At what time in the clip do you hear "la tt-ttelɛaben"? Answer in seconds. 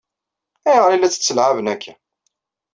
0.97-1.71